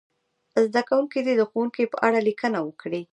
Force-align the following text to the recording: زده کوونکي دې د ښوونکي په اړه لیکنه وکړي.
زده 0.63 0.81
کوونکي 0.89 1.19
دې 1.25 1.33
د 1.37 1.41
ښوونکي 1.49 1.83
په 1.91 1.97
اړه 2.07 2.19
لیکنه 2.27 2.59
وکړي. 2.67 3.01